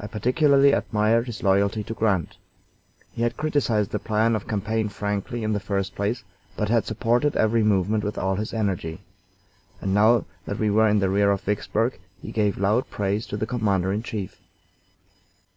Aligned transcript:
I 0.00 0.08
particularly 0.08 0.72
admired 0.72 1.26
his 1.26 1.44
loyalty 1.44 1.84
to 1.84 1.94
Grant. 1.94 2.36
He 3.12 3.22
had 3.22 3.36
criticised 3.36 3.92
the 3.92 4.00
plan 4.00 4.34
of 4.34 4.48
campaign 4.48 4.88
frankly 4.88 5.44
in 5.44 5.52
the 5.52 5.60
first 5.60 5.94
place, 5.94 6.24
but 6.56 6.68
had 6.70 6.86
supported 6.86 7.36
every 7.36 7.62
movement 7.62 8.02
with 8.02 8.18
all 8.18 8.34
his 8.34 8.52
energy, 8.52 9.00
and 9.80 9.94
now 9.94 10.24
that 10.44 10.58
we 10.58 10.70
were 10.70 10.88
in 10.88 10.98
the 10.98 11.08
rear 11.08 11.30
of 11.30 11.42
Vicksburg 11.42 12.00
he 12.20 12.32
gave 12.32 12.58
loud 12.58 12.90
praise 12.90 13.28
to 13.28 13.36
the 13.36 13.46
commander 13.46 13.92
in 13.92 14.02
chief. 14.02 14.40